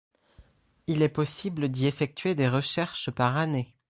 Il 0.87 1.03
est 1.03 1.09
possible 1.09 1.69
d'y 1.69 1.85
effectuer 1.85 2.33
des 2.33 2.49
recherches 2.49 3.11
par 3.11 3.37
année. 3.37 3.75